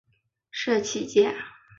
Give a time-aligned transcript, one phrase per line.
[0.49, 1.31] 社企界